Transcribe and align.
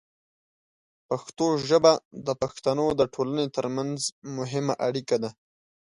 پښتو 1.07 1.47
ژبه 1.67 1.93
د 2.27 2.29
پښتنو 2.41 2.85
د 2.99 3.01
ټولنې 3.13 3.45
ترمنځ 3.55 3.97
مهمه 4.37 4.73
اړیکه 4.87 5.15
ده. 5.23 5.29